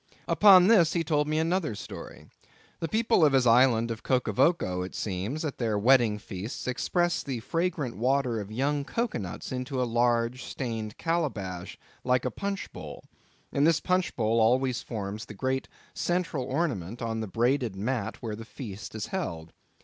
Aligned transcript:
Upon 0.27 0.65
this, 0.65 0.93
he 0.93 1.03
told 1.03 1.27
me 1.27 1.37
another 1.37 1.75
story. 1.75 2.25
The 2.79 2.87
people 2.87 3.23
of 3.23 3.33
his 3.33 3.45
island 3.45 3.91
of 3.91 4.01
Rokovoko, 4.01 4.83
it 4.83 4.95
seems, 4.95 5.45
at 5.45 5.59
their 5.59 5.77
wedding 5.77 6.17
feasts 6.17 6.65
express 6.67 7.21
the 7.21 7.39
fragrant 7.39 7.95
water 7.97 8.39
of 8.41 8.51
young 8.51 8.83
cocoanuts 8.83 9.51
into 9.51 9.79
a 9.79 9.85
large 9.85 10.43
stained 10.43 10.97
calabash 10.97 11.77
like 12.03 12.25
a 12.25 12.31
punchbowl; 12.31 13.03
and 13.53 13.67
this 13.67 13.79
punchbowl 13.79 14.41
always 14.41 14.81
forms 14.81 15.25
the 15.25 15.35
great 15.35 15.67
central 15.93 16.45
ornament 16.45 17.03
on 17.03 17.19
the 17.19 17.27
braided 17.27 17.75
mat 17.75 18.23
where 18.23 18.35
the 18.35 18.43
feast 18.43 18.95
is 18.95 19.05
held. 19.05 19.53